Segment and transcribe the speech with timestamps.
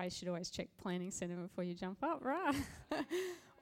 [0.00, 2.54] I should always check planning center before you jump up, right?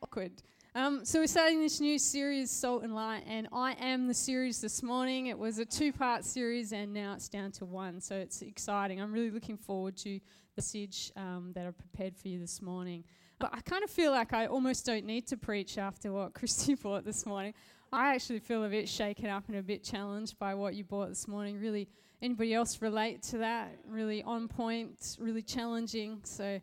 [0.04, 0.30] Awkward.
[0.76, 4.60] Um, so we're starting this new series, Salt and Light, and I am the series
[4.60, 5.26] this morning.
[5.26, 8.00] It was a two-part series, and now it's down to one.
[8.00, 9.00] So it's exciting.
[9.00, 10.22] I'm really looking forward to the
[10.56, 13.02] message um, that I've prepared for you this morning.
[13.40, 16.74] But I kind of feel like I almost don't need to preach after what Christy
[16.74, 17.52] brought this morning.
[17.92, 21.08] I actually feel a bit shaken up and a bit challenged by what you brought
[21.08, 21.58] this morning.
[21.58, 21.88] Really,
[22.20, 23.78] anybody else relate to that?
[23.86, 26.20] Really on point, really challenging.
[26.24, 26.60] So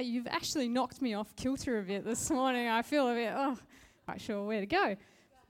[0.00, 2.68] you've actually knocked me off kilter a bit this morning.
[2.68, 3.58] I feel a bit, oh,
[4.08, 4.96] not sure where to go.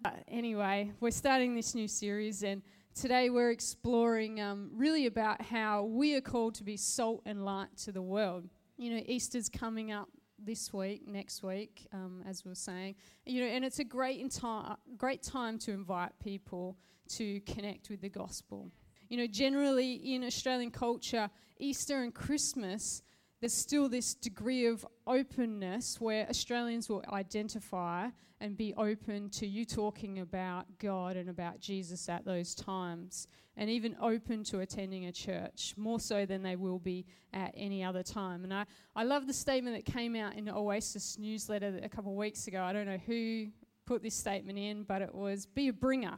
[0.01, 2.63] But anyway, we're starting this new series, and
[2.95, 7.77] today we're exploring um, really about how we are called to be salt and light
[7.85, 8.49] to the world.
[8.77, 10.09] You know, Easter's coming up
[10.45, 12.97] this week, next week, um, as we were saying.
[13.25, 16.77] You know, and it's a great, enti- great time to invite people
[17.11, 18.73] to connect with the gospel.
[19.13, 23.03] You know, generally in Australian culture, Easter and Christmas
[23.41, 28.09] there's still this degree of openness where Australians will identify
[28.41, 33.27] and be open to you talking about God and about Jesus at those times,
[33.59, 37.85] and even open to attending a church, more so than they will be at any
[37.85, 38.45] other time.
[38.45, 38.65] And I,
[38.97, 42.47] I love the statement that came out in the Oasis newsletter a couple of weeks
[42.47, 42.63] ago.
[42.63, 43.49] I don't know who
[43.85, 46.17] put this statement in, but it was be a bringer.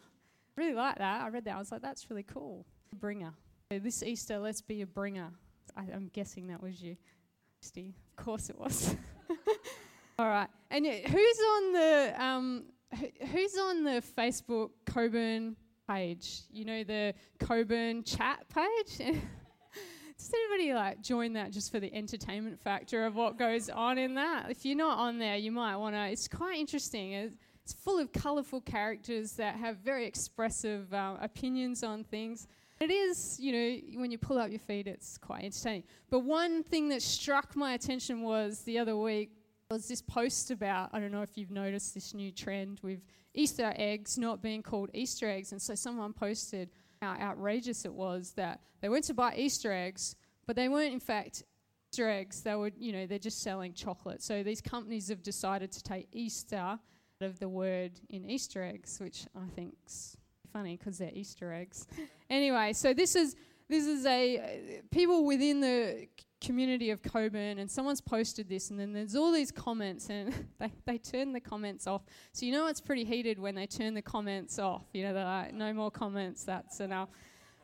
[0.55, 1.22] Really like that.
[1.22, 1.56] I read that.
[1.56, 2.64] I was like, that's really cool.
[3.00, 3.32] Bringer.
[3.70, 5.30] This Easter, let's be a bringer.
[5.76, 6.96] I, I'm guessing that was you.
[7.76, 8.94] Of course it was.
[10.18, 10.48] All right.
[10.70, 12.64] And who's on the um,
[13.32, 15.56] who's on the Facebook Coburn
[15.88, 16.42] page?
[16.52, 18.98] You know the Coburn chat page.
[20.18, 24.14] Does anybody like join that just for the entertainment factor of what goes on in
[24.14, 24.50] that?
[24.50, 26.06] If you're not on there, you might want to.
[26.06, 27.12] It's quite interesting.
[27.12, 32.46] It's full of colourful characters that have very expressive uh, opinions on things.
[32.84, 35.84] It is, you know, when you pull up your feet, it's quite entertaining.
[36.10, 39.30] But one thing that struck my attention was the other week
[39.70, 43.00] was this post about, I don't know if you've noticed this new trend with
[43.32, 45.52] Easter eggs not being called Easter eggs.
[45.52, 46.68] And so someone posted
[47.00, 50.14] how outrageous it was that they went to buy Easter eggs,
[50.46, 51.42] but they weren't in fact
[51.90, 52.42] Easter eggs.
[52.42, 54.22] They were, you know, they're just selling chocolate.
[54.22, 56.80] So these companies have decided to take Easter out
[57.22, 60.18] of the word in Easter eggs, which I think's
[60.54, 61.86] funny because they're Easter eggs.
[62.30, 63.36] anyway, so this is
[63.68, 64.42] this is a uh,
[64.90, 66.06] people within the
[66.40, 70.72] community of Coburn, and someone's posted this, and then there's all these comments, and they
[70.86, 72.02] they turn the comments off.
[72.32, 74.84] So you know it's pretty heated when they turn the comments off.
[74.94, 76.44] You know they're like, no more comments.
[76.44, 77.08] That's enough.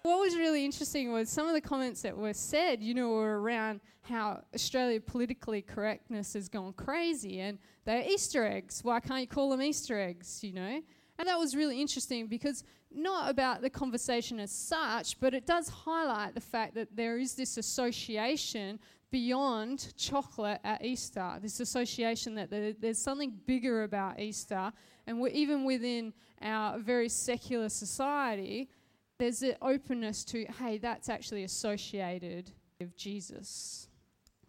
[0.02, 3.38] What was really interesting was some of the comments that were said, you know, were
[3.38, 8.82] around how Australia politically correctness has gone crazy and they're Easter eggs.
[8.82, 10.80] Why can't you call them Easter eggs, you know?
[11.20, 15.68] And that was really interesting because not about the conversation as such, but it does
[15.68, 18.80] highlight the fact that there is this association
[19.10, 21.38] beyond chocolate at Easter.
[21.40, 24.72] This association that there's something bigger about Easter,
[25.06, 26.12] and even within
[26.42, 28.68] our very secular society,
[29.18, 33.88] there's an openness to, hey, that's actually associated with Jesus.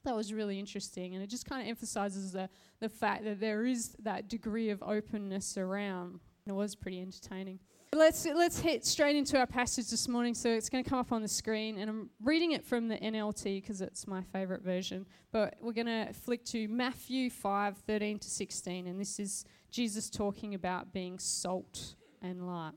[0.03, 3.65] That was really interesting, and it just kind of emphasizes the, the fact that there
[3.65, 6.19] is that degree of openness around.
[6.47, 7.59] It was pretty entertaining.
[7.93, 10.33] Let's let's hit straight into our passage this morning.
[10.33, 12.95] So it's going to come up on the screen, and I'm reading it from the
[12.95, 15.05] NLT because it's my favourite version.
[15.33, 20.09] But we're going to flick to Matthew 5, 13 to 16, and this is Jesus
[20.09, 22.75] talking about being salt and light.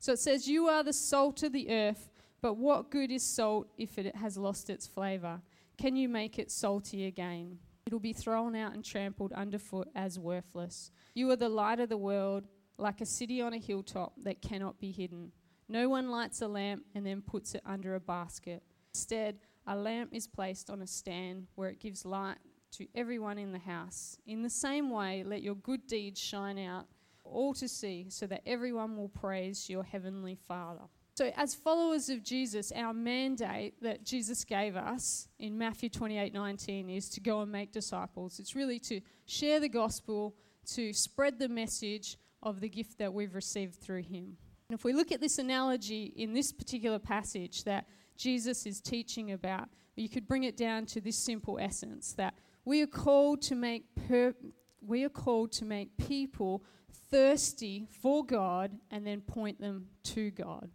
[0.00, 3.68] So it says, "You are the salt of the earth, but what good is salt
[3.78, 5.42] if it has lost its flavour?
[5.78, 7.60] Can you make it salty again?
[7.86, 10.90] It'll be thrown out and trampled underfoot as worthless.
[11.14, 12.48] You are the light of the world."
[12.78, 15.32] Like a city on a hilltop that cannot be hidden.
[15.68, 18.62] No one lights a lamp and then puts it under a basket.
[18.92, 22.36] Instead, a lamp is placed on a stand where it gives light
[22.72, 24.18] to everyone in the house.
[24.26, 26.86] In the same way, let your good deeds shine out,
[27.24, 30.82] all to see, so that everyone will praise your heavenly Father.
[31.16, 36.90] So, as followers of Jesus, our mandate that Jesus gave us in Matthew 28 19
[36.90, 38.40] is to go and make disciples.
[38.40, 40.34] It's really to share the gospel,
[40.72, 44.36] to spread the message, of the gift that we've received through him.
[44.68, 47.86] And if we look at this analogy in this particular passage that
[48.16, 52.82] Jesus is teaching about, you could bring it down to this simple essence that we
[52.82, 54.34] are called to make per-
[54.80, 56.62] we are called to make people
[57.10, 60.70] thirsty for God and then point them to God.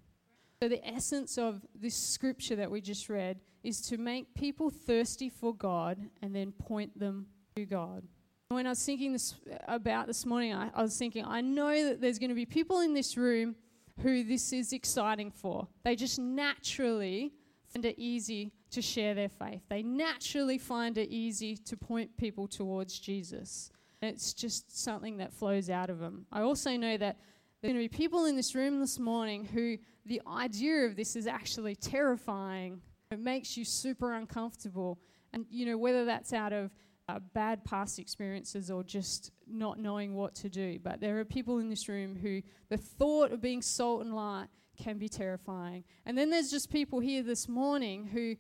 [0.62, 5.30] So the essence of this scripture that we just read is to make people thirsty
[5.30, 8.04] for God and then point them to God.
[8.52, 9.36] When I was thinking this
[9.68, 12.80] about this morning, I, I was thinking, I know that there's going to be people
[12.80, 13.56] in this room
[14.02, 15.68] who this is exciting for.
[15.84, 17.32] They just naturally
[17.72, 19.62] find it easy to share their faith.
[19.70, 23.70] They naturally find it easy to point people towards Jesus.
[24.02, 26.26] It's just something that flows out of them.
[26.32, 27.20] I also know that
[27.62, 30.96] there are going to be people in this room this morning who the idea of
[30.96, 32.82] this is actually terrifying.
[33.12, 34.98] It makes you super uncomfortable.
[35.34, 36.72] And, you know, whether that's out of
[37.10, 40.80] uh, bad past experiences or just not knowing what to do.
[40.82, 44.48] But there are people in this room who the thought of being salt and light
[44.78, 45.84] can be terrifying.
[46.06, 48.36] And then there's just people here this morning who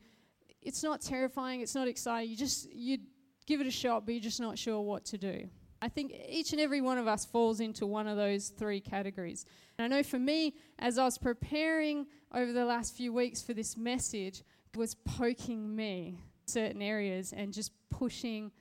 [0.62, 2.30] it's not terrifying, it's not exciting.
[2.30, 3.00] You just you
[3.48, 5.50] give it a shot, but you're just not sure what to do.
[5.82, 9.46] I think each and every one of us falls into one of those three categories.
[9.78, 13.54] And I know for me, as I was preparing over the last few weeks for
[13.54, 14.44] this message,
[14.76, 18.52] was poking me certain areas and just pushing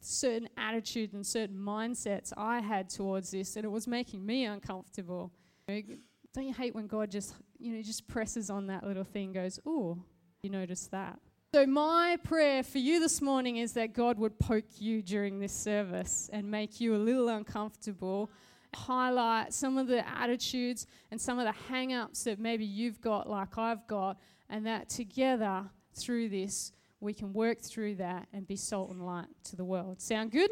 [0.00, 5.32] certain attitudes and certain mindsets I had towards this, and it was making me uncomfortable.
[5.66, 9.58] Don't you hate when God just, you know, just presses on that little thing, goes,
[9.66, 9.98] "Oh,
[10.42, 11.20] you notice that."
[11.54, 15.52] So my prayer for you this morning is that God would poke you during this
[15.52, 18.30] service and make you a little uncomfortable,
[18.74, 23.56] highlight some of the attitudes and some of the hang-ups that maybe you've got like
[23.56, 24.20] I've got,
[24.50, 29.26] and that together through this we can work through that and be salt and light
[29.44, 30.00] to the world.
[30.00, 30.50] Sound good?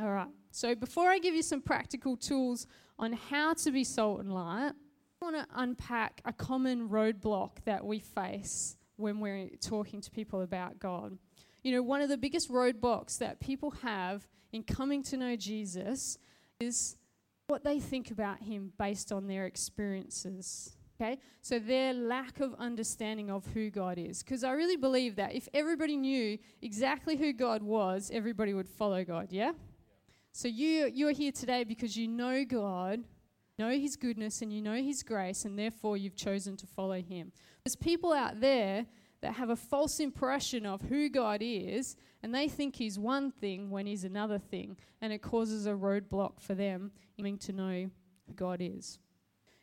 [0.00, 0.28] All right.
[0.50, 2.66] So before I give you some practical tools
[2.98, 7.84] on how to be salt and light, I want to unpack a common roadblock that
[7.84, 11.16] we face when we're talking to people about God.
[11.62, 16.18] You know, one of the biggest roadblocks that people have in coming to know Jesus
[16.60, 16.96] is
[17.46, 20.76] what they think about him based on their experiences.
[21.00, 21.18] Okay?
[21.40, 24.22] So their lack of understanding of who God is.
[24.22, 29.04] Because I really believe that if everybody knew exactly who God was, everybody would follow
[29.04, 29.52] God, yeah?
[30.32, 33.04] So you you're here today because you know God,
[33.56, 37.30] know his goodness and you know his grace and therefore you've chosen to follow him.
[37.64, 38.86] There's people out there
[39.22, 43.70] that have a false impression of who God is and they think he's one thing
[43.70, 47.90] when he's another thing and it causes a roadblock for them in to know
[48.26, 48.98] who God is.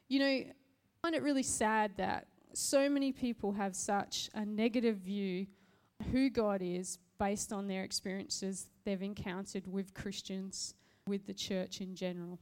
[0.07, 0.43] You know,
[1.01, 5.47] find it really sad that so many people have such a negative view
[5.99, 10.75] of who God is based on their experiences they've encountered with Christians,
[11.07, 12.39] with the church in general.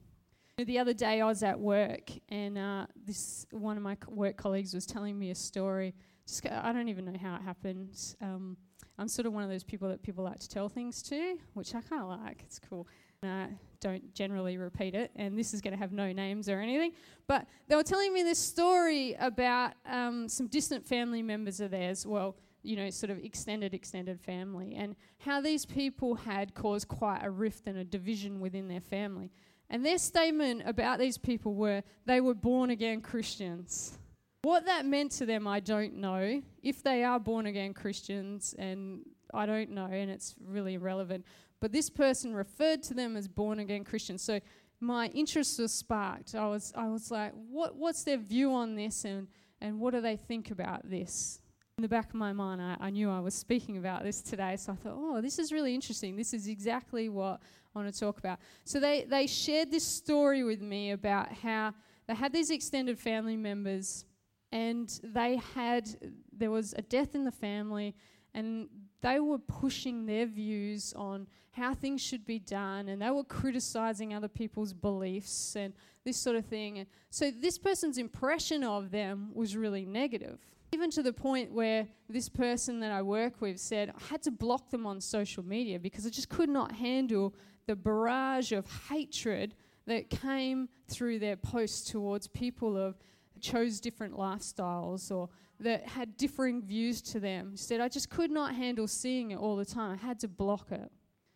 [0.58, 4.74] The other day I was at work and uh, this one of my work colleagues
[4.74, 5.96] was telling me a story.
[6.28, 7.98] Just, I don't even know how it happened.
[8.22, 8.58] Um,
[8.98, 11.74] I'm sort of one of those people that people like to tell things to, which
[11.76, 12.42] I kind of like.
[12.46, 12.88] It's cool.
[13.22, 13.48] Uh,
[13.82, 16.94] don't generally repeat it, and this is going to have no names or anything.
[17.28, 22.06] But they were telling me this story about um, some distant family members of theirs.
[22.06, 27.22] Well, you know, sort of extended, extended family, and how these people had caused quite
[27.24, 29.32] a rift and a division within their family.
[29.70, 33.98] And their statement about these people were they were born again Christians.
[34.42, 36.42] What that meant to them, I don't know.
[36.64, 39.02] If they are born again Christians, and
[39.34, 41.26] I don't know, and it's really irrelevant.
[41.60, 44.22] But this person referred to them as born again Christians.
[44.22, 44.40] So
[44.80, 46.36] my interest was sparked.
[46.36, 49.28] I was, I was like, what, what's their view on this and,
[49.60, 51.42] and what do they think about this?
[51.78, 54.56] In the back of my mind, I, I knew I was speaking about this today,
[54.58, 56.16] so I thought, oh, this is really interesting.
[56.16, 57.42] This is exactly what
[57.76, 58.40] I want to talk about.
[58.66, 61.74] So they, they shared this story with me about how
[62.08, 64.06] they had these extended family members
[64.52, 65.90] and they had,
[66.36, 67.96] there was a death in the family
[68.34, 68.68] and
[69.02, 74.14] they were pushing their views on how things should be done and they were criticizing
[74.14, 75.74] other people's beliefs and
[76.06, 76.80] this sort of thing.
[76.80, 80.40] And so this person's impression of them was really negative.
[80.72, 84.32] Even to the point where this person that I work with said, I had to
[84.32, 87.34] block them on social media because I just could not handle
[87.66, 89.56] the barrage of hatred
[89.88, 92.96] that came through their posts towards people of
[93.40, 95.30] chose different lifestyles or
[95.60, 97.56] that had differing views to them.
[97.56, 100.00] Said, I just could not handle seeing it all the time.
[100.02, 100.92] I had to block it.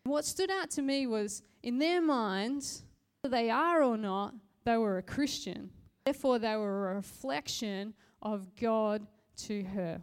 [0.06, 2.84] What stood out to me was in their minds,
[3.22, 4.34] whether they are or not,
[4.66, 5.70] they were a Christian.
[6.06, 9.06] Therefore, they were a reflection of God
[9.38, 10.02] to her.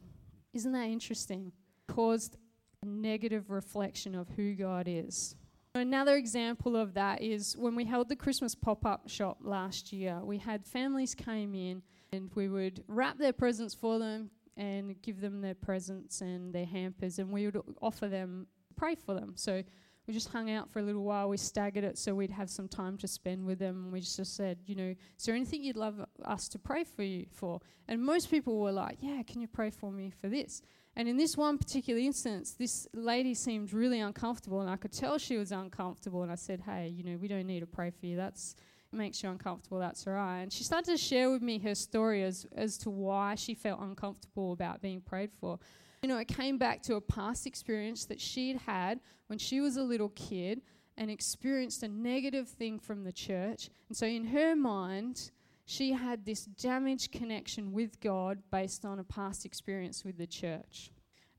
[0.52, 1.52] Isn't that interesting?
[1.86, 2.36] Caused
[2.82, 5.36] a negative reflection of who God is.
[5.74, 10.20] Another example of that is when we held the Christmas pop up shop last year.
[10.22, 15.20] We had families came in and we would wrap their presents for them and give
[15.20, 19.32] them their presents and their hampers, and we would offer them, pray for them.
[19.36, 19.62] So
[20.06, 21.28] we just hung out for a little while.
[21.28, 23.90] We staggered it so we'd have some time to spend with them.
[23.92, 27.26] We just said, you know, is there anything you'd love us to pray for you
[27.30, 27.60] for?
[27.86, 30.62] And most people were like, yeah, can you pray for me for this?
[30.96, 35.16] And in this one particular instance, this lady seemed really uncomfortable, and I could tell
[35.18, 36.24] she was uncomfortable.
[36.24, 38.16] And I said, hey, you know, we don't need to pray for you.
[38.16, 38.56] That's
[38.92, 40.42] makes you uncomfortable, that's right.
[40.42, 43.80] And she started to share with me her story as, as to why she felt
[43.80, 45.58] uncomfortable about being prayed for.
[46.02, 49.76] You know, it came back to a past experience that she'd had when she was
[49.76, 50.62] a little kid
[50.96, 53.70] and experienced a negative thing from the church.
[53.88, 55.30] And so, in her mind,
[55.64, 60.90] she had this damaged connection with God based on a past experience with the church.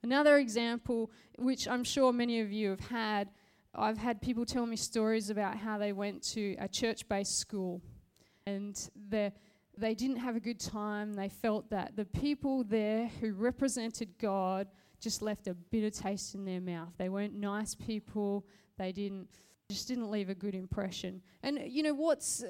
[0.04, 3.30] Another example, which I'm sure many of you have had,
[3.74, 7.82] I've had people tell me stories about how they went to a church based school
[8.46, 8.90] and
[9.78, 11.14] they didn't have a good time.
[11.14, 14.68] They felt that the people there who represented God
[15.00, 16.90] just left a bitter taste in their mouth.
[16.98, 18.46] They weren't nice people.
[18.78, 19.28] They didn't
[19.70, 21.22] just didn't leave a good impression.
[21.44, 22.44] And you know what's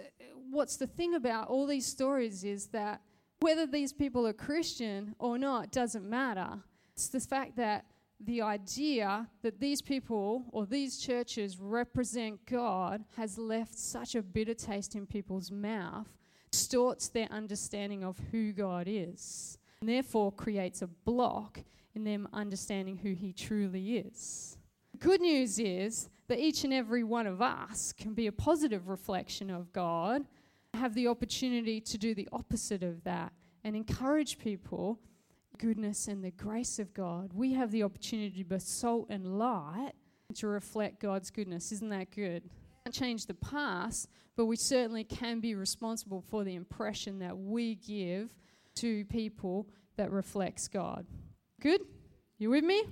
[0.49, 3.01] what's the thing about all these stories is that
[3.41, 6.59] whether these people are Christian or not doesn't matter.
[6.93, 7.85] It's the fact that
[8.25, 14.53] the idea that these people or these churches represent God has left such a bitter
[14.53, 16.07] taste in people's mouth,
[16.51, 21.63] distorts their understanding of who God is, and therefore creates a block
[21.95, 24.57] in them understanding who He truly is.
[24.91, 28.87] The good news is that each and every one of us can be a positive
[28.87, 30.25] reflection of God,
[30.73, 34.99] have the opportunity to do the opposite of that, and encourage people
[35.57, 39.93] goodness and the grace of God, we have the opportunity to be salt and light
[40.35, 41.71] to reflect God's goodness.
[41.71, 42.49] Isn't that good?
[42.85, 47.75] Can't change the past, but we certainly can be responsible for the impression that we
[47.75, 48.33] give
[48.75, 49.67] to people
[49.97, 51.05] that reflects God.
[51.59, 51.81] Good?
[52.39, 52.83] You with me?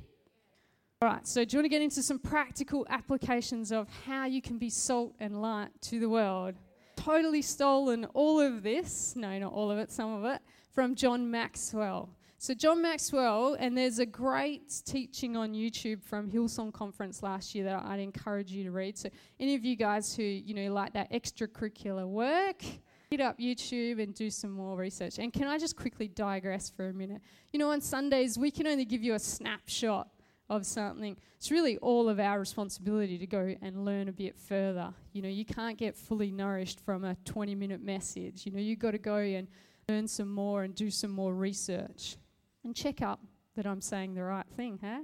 [1.02, 4.42] All right, so do you want to get into some practical applications of how you
[4.42, 6.56] can be salt and light to the world?
[6.98, 10.42] Totally stolen all of this, no, not all of it, some of it,
[10.74, 12.10] from John Maxwell.
[12.42, 17.66] So, John Maxwell, and there's a great teaching on YouTube from Hillsong Conference last year
[17.66, 18.98] that I'd encourage you to read.
[18.98, 19.10] So,
[19.42, 22.64] any of you guys who, you know, like that extracurricular work,
[23.10, 25.20] hit up YouTube and do some more research.
[25.20, 27.22] And can I just quickly digress for a minute?
[27.52, 30.08] You know, on Sundays, we can only give you a snapshot
[30.50, 31.18] of something.
[31.36, 34.94] It's really all of our responsibility to go and learn a bit further.
[35.12, 38.46] You know, you can't get fully nourished from a 20 minute message.
[38.46, 39.50] You know, you've got to go and
[39.90, 42.16] learn some more and do some more research
[42.64, 43.20] and check up
[43.56, 45.02] that I'm saying the right thing, huh?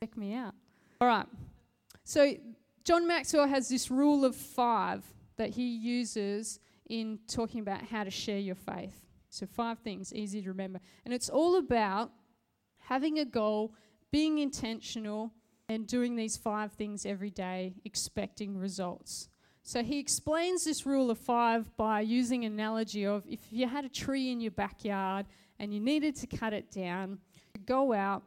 [0.00, 0.54] Check me out.
[1.00, 1.26] All right.
[2.04, 2.34] So,
[2.84, 5.04] John Maxwell has this rule of five
[5.36, 9.06] that he uses in talking about how to share your faith.
[9.28, 10.80] So, five things, easy to remember.
[11.04, 12.10] And it's all about
[12.78, 13.74] having a goal,
[14.10, 15.32] being intentional,
[15.70, 19.28] and doing these five things every day, expecting results.
[19.62, 23.84] So he explains this rule of five by using an analogy of if you had
[23.84, 25.26] a tree in your backyard
[25.60, 27.18] and you needed to cut it down,
[27.66, 28.24] go out,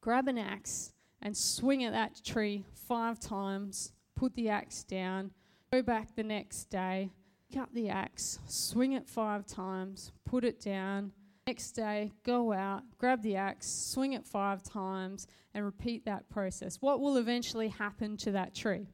[0.00, 5.30] grab an axe, and swing at that tree five times, put the axe down,
[5.70, 7.10] go back the next day,
[7.56, 11.12] up the axe, swing it five times, put it down.
[11.46, 16.78] Next day, go out, grab the axe, swing it five times, and repeat that process.
[16.80, 18.88] What will eventually happen to that tree?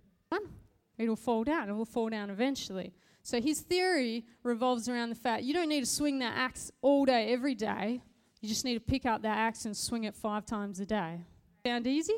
[0.98, 1.68] It'll fall down.
[1.68, 2.92] It will fall down eventually.
[3.28, 7.04] So his theory revolves around the fact you don't need to swing that axe all
[7.04, 8.00] day, every day.
[8.40, 11.26] You just need to pick up that axe and swing it five times a day.
[11.66, 12.16] Sound easy?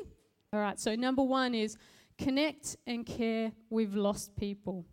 [0.53, 1.75] All right, so number one is
[2.17, 4.85] connect and care with lost people.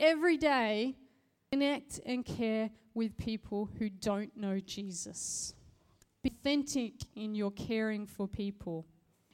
[0.00, 0.96] Every day,
[1.52, 5.52] connect and care with people who don't know Jesus.
[6.22, 8.86] Be authentic in your caring for people.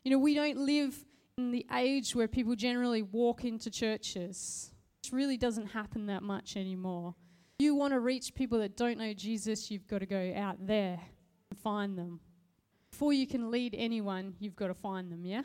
[0.02, 0.96] You know, we don't live
[1.38, 4.72] in the age where people generally walk into churches
[5.12, 7.14] really doesn't happen that much anymore.
[7.58, 11.00] You want to reach people that don't know Jesus, you've got to go out there
[11.50, 12.20] and find them.
[12.90, 15.42] Before you can lead anyone, you've got to find them, yeah?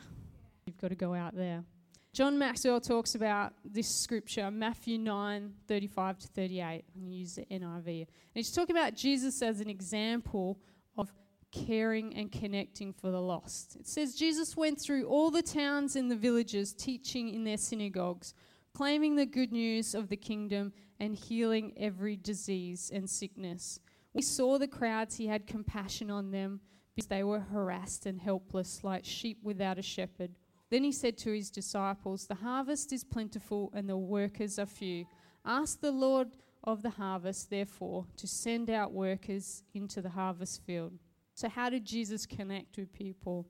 [0.66, 1.64] You've got to go out there.
[2.12, 6.62] John Maxwell talks about this scripture, Matthew 9 35 to 38.
[6.64, 7.86] I'm going to use the NIV.
[7.86, 10.58] And he's talking about Jesus as an example
[10.98, 11.12] of
[11.52, 13.76] caring and connecting for the lost.
[13.76, 18.34] It says Jesus went through all the towns and the villages, teaching in their synagogues
[18.74, 23.80] claiming the good news of the kingdom and healing every disease and sickness.
[24.12, 26.60] We saw the crowds, he had compassion on them
[26.94, 30.32] because they were harassed and helpless, like sheep without a shepherd.
[30.70, 35.06] Then he said to his disciples, The harvest is plentiful and the workers are few.
[35.44, 36.28] Ask the Lord
[36.64, 40.92] of the harvest, therefore, to send out workers into the harvest field.
[41.34, 43.46] So, how did Jesus connect with people?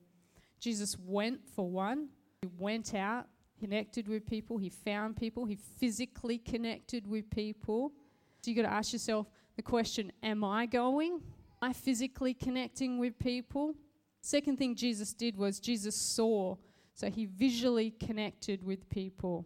[0.59, 2.09] Jesus went for one,
[2.41, 3.27] he went out
[3.61, 7.91] connected with people, he found people, he physically connected with people.
[8.41, 11.21] So you got to ask yourself the question Am I going?
[11.61, 13.75] Am I physically connecting with people?
[14.21, 16.55] Second thing Jesus did was Jesus saw.
[16.95, 19.45] So he visually connected with people.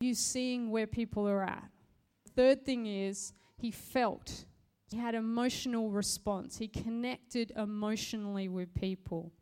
[0.00, 1.70] He's seeing where people are at.
[2.36, 4.44] Third thing is he felt.
[4.90, 6.58] He had emotional response.
[6.58, 9.32] He connected emotionally with people.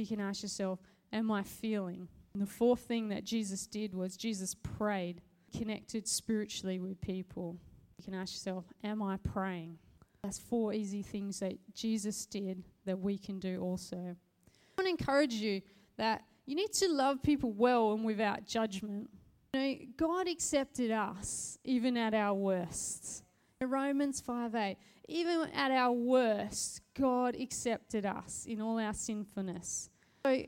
[0.00, 0.80] You can ask yourself,
[1.12, 2.08] Am I feeling?
[2.32, 5.20] And the fourth thing that Jesus did was Jesus prayed,
[5.56, 7.56] connected spiritually with people.
[7.98, 9.78] You can ask yourself, Am I praying?
[10.22, 13.96] That's four easy things that Jesus did that we can do also.
[13.96, 15.62] I want to encourage you
[15.96, 19.10] that you need to love people well and without judgment.
[19.54, 23.24] You know, God accepted us even at our worst.
[23.62, 24.76] Romans 5 8,
[25.08, 29.90] even at our worst, God accepted us in all our sinfulness.
[30.24, 30.44] So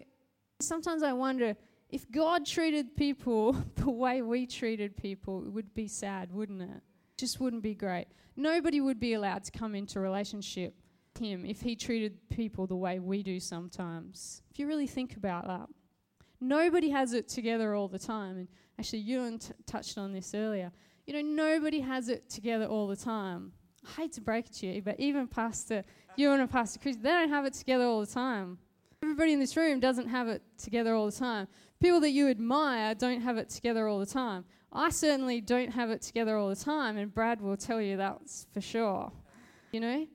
[0.60, 1.54] sometimes I wonder
[1.92, 6.82] if God treated people the way we treated people, it would be sad, wouldn't it?
[7.18, 8.06] Just wouldn't be great.
[8.34, 10.75] Nobody would be allowed to come into relationship
[11.12, 14.42] with him if he treated people the way we do sometimes.
[14.50, 15.68] If you really think about that.
[16.40, 18.38] Nobody has it together all the time.
[18.38, 20.72] And actually, Ewan t- touched on this earlier.
[21.06, 23.52] You know, nobody has it together all the time.
[23.87, 25.84] I hate to break it to you, but even Pastor
[26.16, 28.58] Ewan and Pastor Chris, they don't have it together all the time.
[29.12, 31.47] Everybody in this room doesn't have it together all the time.
[31.83, 34.47] People that you admire don't have it together all the time.
[34.73, 38.47] I certainly don't have it together all the time, and Brad will tell you that's
[38.54, 39.12] for sure.
[39.71, 40.07] You know?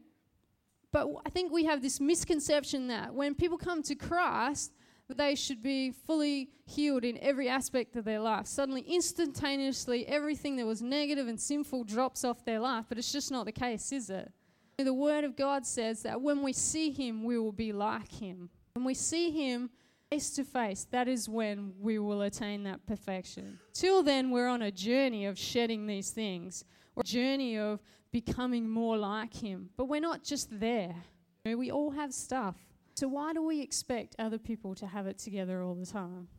[0.91, 4.73] But I think we have this misconception that when people come to Christ,
[5.15, 8.47] they should be fully healed in every aspect of their life.
[8.47, 13.29] Suddenly, instantaneously, everything that was negative and sinful drops off their life, but it's just
[13.29, 14.31] not the case, is it?
[14.79, 18.49] The Word of God says that when we see Him, we will be like Him.
[18.87, 19.69] We see Him
[20.09, 23.59] face to face, that is when we will attain that perfection.
[23.73, 26.63] Till then, we're on a journey of shedding these things,
[26.95, 27.81] or a journey of
[28.13, 29.71] becoming more like Him.
[29.75, 30.95] But we're not just there.
[31.43, 32.55] You know, we all have stuff.
[32.95, 36.29] So why do we expect other people to have it together all the time?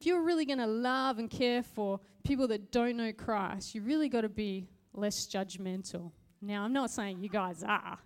[0.00, 3.82] If you're really going to love and care for people that don't know Christ, you
[3.82, 6.12] really got to be less judgmental.
[6.40, 7.98] Now, I'm not saying you guys are.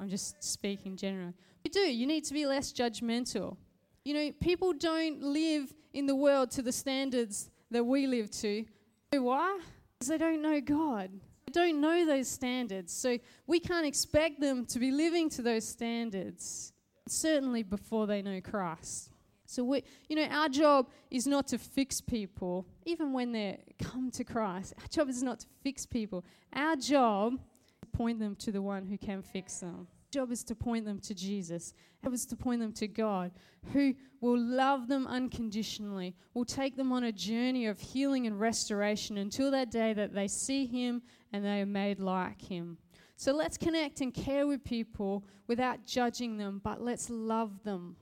[0.00, 1.34] I'm just speaking generally.
[1.66, 1.80] You do.
[1.80, 3.56] You need to be less judgmental.
[4.04, 8.64] You know, people don't live in the world to the standards that we live to.
[9.10, 9.58] Why?
[9.98, 11.10] Because they don't know God
[11.44, 12.92] They don't know those standards.
[12.92, 16.72] So we can't expect them to be living to those standards,
[17.08, 19.10] certainly before they know Christ.
[19.44, 24.12] So we, you know, our job is not to fix people, even when they come
[24.12, 24.72] to Christ.
[24.80, 26.24] Our job is not to fix people.
[26.52, 30.42] Our job is to point them to the one who can fix them job is
[30.44, 31.74] to point them to Jesus.
[32.02, 33.32] Our job is to point them to God,
[33.72, 39.18] who will love them unconditionally, will take them on a journey of healing and restoration
[39.18, 41.02] until that day that they see Him
[41.32, 42.78] and they are made like Him.
[43.16, 47.96] So let's connect and care with people without judging them, but let's love them.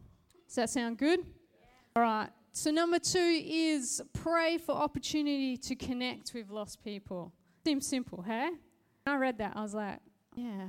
[0.47, 1.21] Does that sound good?
[1.97, 2.29] All right.
[2.53, 7.33] So, number two is pray for opportunity to connect with lost people.
[7.65, 8.51] Seems simple, hey?
[9.03, 9.99] When I read that, I was like,
[10.37, 10.67] yeah,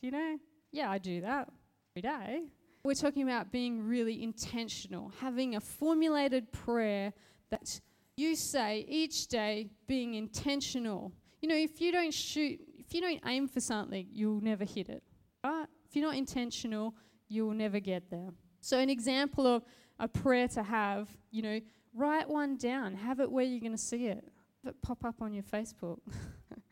[0.00, 0.38] you know,
[0.72, 1.48] yeah, I do that
[1.92, 2.44] every day.
[2.82, 7.12] We're talking about being really intentional, having a formulated prayer
[7.50, 7.80] that
[8.16, 11.12] you say each day, being intentional.
[11.40, 14.88] You know, if you don't shoot, if you don't aim for something, you'll never hit
[14.88, 15.02] it.
[15.44, 15.66] Right?
[15.88, 16.94] If you're not intentional,
[17.28, 18.30] you'll never get there.
[18.60, 19.64] So, an example of
[19.98, 21.60] a prayer to have, you know,
[21.94, 24.24] write one down, have it where you're going to see it,
[24.64, 25.98] have it pop up on your Facebook.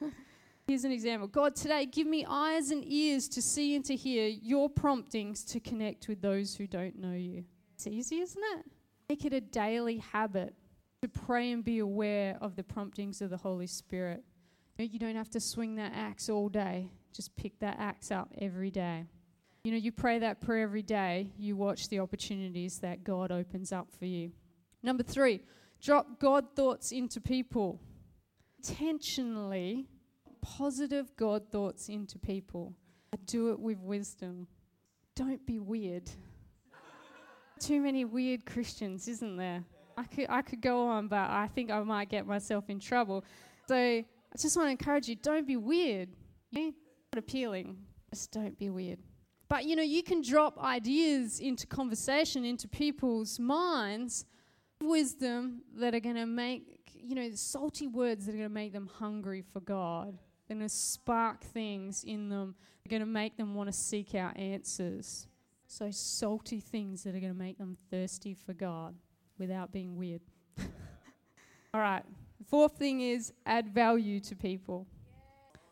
[0.69, 4.29] Here's an example God, today, give me eyes and ears to see and to hear
[4.29, 7.45] your promptings to connect with those who don't know you.
[7.75, 8.67] It's easy, isn't it?
[9.09, 10.53] Make it a daily habit
[11.01, 14.23] to pray and be aware of the promptings of the Holy Spirit.
[14.77, 18.71] You don't have to swing that axe all day, just pick that axe up every
[18.71, 19.07] day.
[19.65, 23.73] You know, you pray that prayer every day, you watch the opportunities that God opens
[23.73, 24.33] up for you.
[24.83, 25.41] Number three,
[25.81, 27.81] drop God thoughts into people.
[28.59, 29.87] Intentionally
[30.57, 32.75] positive God thoughts into people.
[33.27, 34.47] Do it with wisdom.
[35.15, 36.11] Don't be weird.
[37.61, 39.65] Too many weird Christians, isn't there?
[39.97, 43.25] I could, I could go on, but I think I might get myself in trouble.
[43.67, 44.05] So I
[44.39, 46.09] just want to encourage you don't be weird.
[46.51, 46.75] You
[47.13, 47.77] not appealing.
[48.13, 48.99] Just don't be weird.
[49.49, 54.25] But you know, you can drop ideas into conversation, into people's minds,
[54.81, 58.73] wisdom that are going to make, you know, salty words that are going to make
[58.73, 60.19] them hungry for God.
[60.49, 62.55] They're going to spark things in them.
[62.83, 65.27] They're going to make them want to seek out answers.
[65.67, 68.95] So, salty things that are going to make them thirsty for God
[69.39, 70.23] without being weird.
[71.75, 72.03] All right.
[72.47, 74.87] Fourth thing is add value to people.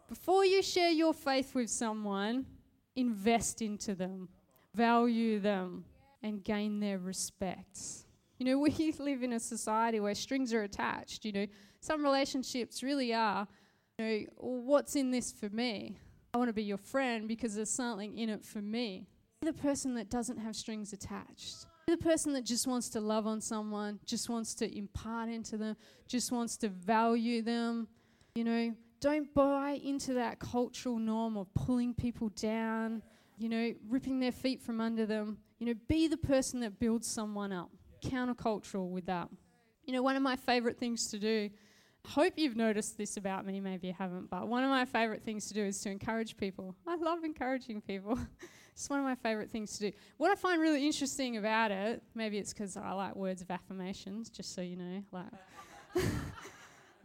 [0.09, 2.45] Before you share your faith with someone,
[2.95, 4.29] invest into them,
[4.75, 5.85] value them,
[6.23, 7.79] and gain their respect.
[8.39, 11.25] You know, we live in a society where strings are attached.
[11.25, 11.47] You know,
[11.81, 13.49] some relationships really are
[13.99, 15.99] you know, what's in this for me?
[16.35, 19.07] I want to be your friend because there's something in it for me.
[19.41, 21.67] Be the person that doesn't have strings attached.
[21.87, 25.57] Be the person that just wants to love on someone, just wants to impart into
[25.57, 25.77] them,
[26.09, 27.89] just wants to value them.
[28.35, 33.03] You know, don't buy into that cultural norm of pulling people down,
[33.39, 35.39] you know, ripping their feet from under them.
[35.59, 37.71] You know, be the person that builds someone up.
[38.05, 39.31] Countercultural with that.
[39.85, 41.49] You know, one of my favorite things to do,
[42.09, 45.47] hope you've noticed this about me, maybe you haven't, but one of my favorite things
[45.49, 46.75] to do is to encourage people.
[46.87, 48.19] I love encouraging people.
[48.73, 49.97] it's one of my favorite things to do.
[50.17, 54.31] What I find really interesting about it, maybe it's because I like words of affirmations,
[54.31, 56.05] just so you know, like.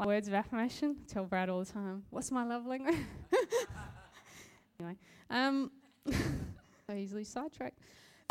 [0.05, 0.95] words of affirmation.
[0.99, 2.95] I tell Brad all the time, what's my love language?
[4.79, 4.97] anyway,
[5.29, 5.71] um,
[6.05, 7.79] so easily sidetracked.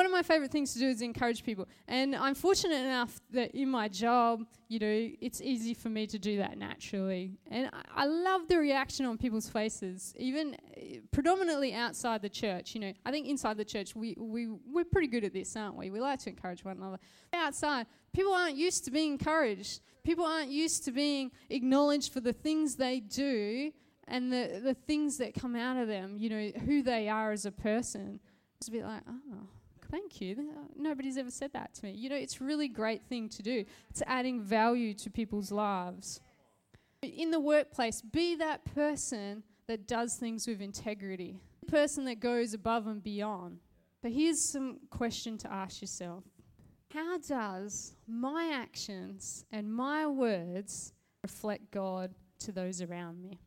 [0.00, 1.68] One of my favorite things to do is encourage people.
[1.86, 6.18] And I'm fortunate enough that in my job, you know, it's easy for me to
[6.18, 7.36] do that naturally.
[7.50, 12.74] And I, I love the reaction on people's faces, even uh, predominantly outside the church.
[12.74, 15.76] You know, I think inside the church, we, we, we're pretty good at this, aren't
[15.76, 15.90] we?
[15.90, 16.98] We like to encourage one another.
[17.34, 17.84] Outside,
[18.14, 19.82] people aren't used to being encouraged.
[20.02, 23.70] People aren't used to being acknowledged for the things they do
[24.08, 27.44] and the, the things that come out of them, you know, who they are as
[27.44, 28.18] a person.
[28.56, 29.46] It's a bit like, oh,
[29.90, 30.36] thank you.
[30.38, 31.92] Uh, nobody's ever said that to me.
[31.92, 33.64] You know, it's a really great thing to do.
[33.90, 36.20] It's adding value to people's lives.
[37.02, 42.54] In the workplace, be that person that does things with integrity, the person that goes
[42.54, 43.58] above and beyond.
[44.02, 46.24] But here's some question to ask yourself.
[46.92, 53.38] How does my actions and my words reflect God to those around me?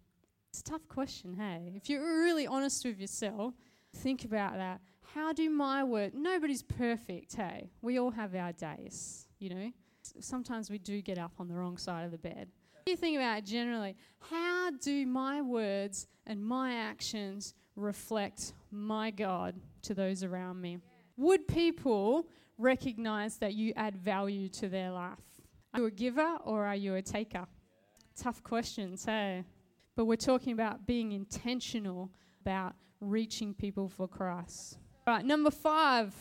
[0.50, 1.74] It's a tough question, hey?
[1.76, 3.54] If you're really honest with yourself,
[3.96, 4.82] think about that.
[5.14, 7.70] How do my words, nobody's perfect, hey?
[7.84, 9.72] We all have our days, you know?
[10.20, 12.48] Sometimes we do get up on the wrong side of the bed.
[12.88, 19.54] Do you think about generally, how do my words and my actions reflect my God
[19.84, 20.80] to those around me?
[21.18, 25.20] Would people recognize that you add value to their life?
[25.76, 27.46] Are you a giver or are you a taker?
[28.18, 29.44] Tough questions, hey?
[29.96, 32.10] But we're talking about being intentional
[32.42, 34.80] about reaching people for Christ.
[35.06, 36.14] Right, number five,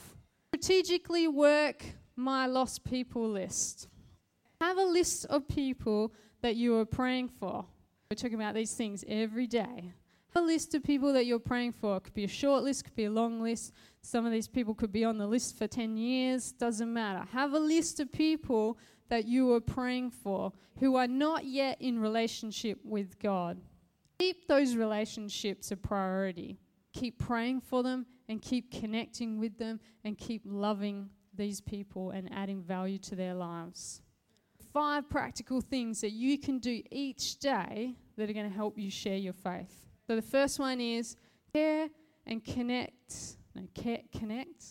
[0.48, 1.84] strategically work
[2.16, 3.86] my lost people list.
[4.60, 7.64] Have a list of people that you are praying for.
[8.10, 9.92] We're talking about these things every day.
[10.34, 11.98] Have a list of people that you're praying for.
[11.98, 13.72] It could be a short list, could be a long list.
[14.00, 17.24] Some of these people could be on the list for 10 years, doesn't matter.
[17.30, 22.00] Have a list of people that you are praying for who are not yet in
[22.00, 23.60] relationship with God.
[24.18, 26.58] Keep those relationships a priority.
[26.92, 32.32] Keep praying for them and keep connecting with them and keep loving these people and
[32.32, 34.00] adding value to their lives.
[34.72, 38.90] Five practical things that you can do each day that are going to help you
[38.90, 39.86] share your faith.
[40.06, 41.14] So the first one is
[41.52, 41.88] care
[42.26, 44.64] and connect no, care, connect,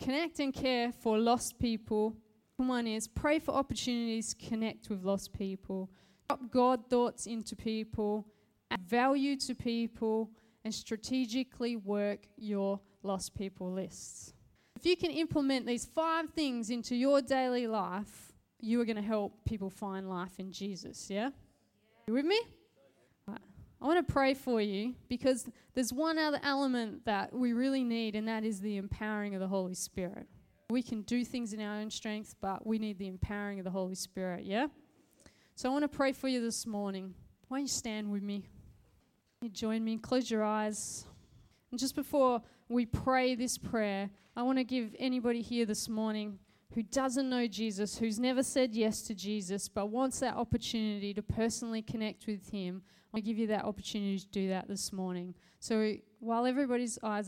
[0.00, 2.16] connect and care for lost people.
[2.58, 5.90] One is pray for opportunities, to connect with lost people,
[6.28, 8.24] drop God thoughts into people,
[8.70, 10.30] add value to people,
[10.68, 14.34] and strategically work your lost people lists.
[14.76, 19.02] If you can implement these five things into your daily life, you are going to
[19.02, 21.08] help people find life in Jesus.
[21.08, 21.30] Yeah?
[22.06, 22.38] You with me?
[23.80, 28.14] I want to pray for you because there's one other element that we really need,
[28.14, 30.26] and that is the empowering of the Holy Spirit.
[30.68, 33.70] We can do things in our own strength, but we need the empowering of the
[33.70, 34.66] Holy Spirit, yeah?
[35.54, 37.14] So I want to pray for you this morning.
[37.46, 38.44] Why don't you stand with me?
[39.40, 41.06] You join me, close your eyes.
[41.70, 46.40] And just before we pray this prayer, I want to give anybody here this morning
[46.74, 51.22] who doesn't know Jesus, who's never said yes to Jesus, but wants that opportunity to
[51.22, 52.82] personally connect with Him,
[53.14, 55.34] I give you that opportunity to do that this morning.
[55.60, 57.26] So while everybody's eyes are